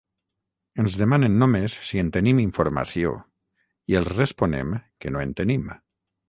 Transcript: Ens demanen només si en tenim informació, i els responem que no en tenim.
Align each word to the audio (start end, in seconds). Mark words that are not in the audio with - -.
Ens 0.83 0.93
demanen 1.01 1.35
només 1.43 1.75
si 1.89 2.01
en 2.03 2.09
tenim 2.15 2.39
informació, 2.45 3.13
i 3.93 3.99
els 4.01 4.11
responem 4.15 4.73
que 5.05 5.13
no 5.15 5.23
en 5.27 5.37
tenim. 5.43 5.71